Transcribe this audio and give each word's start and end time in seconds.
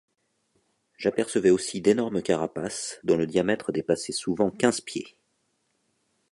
J’apercevais 0.97 1.51
aussi 1.51 1.79
d’énormes 1.79 2.23
carapaces 2.23 2.99
dont 3.03 3.17
le 3.17 3.27
diamètre 3.27 3.71
dépassait 3.71 4.13
souvent 4.13 4.49
quinze 4.49 4.81
pieds. 4.81 5.15